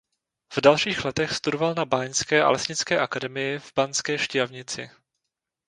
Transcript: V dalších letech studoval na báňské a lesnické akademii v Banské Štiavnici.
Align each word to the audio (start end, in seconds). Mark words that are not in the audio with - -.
V 0.53 0.61
dalších 0.61 1.05
letech 1.05 1.31
studoval 1.35 1.73
na 1.77 1.85
báňské 1.85 2.43
a 2.43 2.49
lesnické 2.55 2.93
akademii 3.05 3.53
v 3.59 3.69
Banské 3.77 4.13
Štiavnici. 4.25 4.83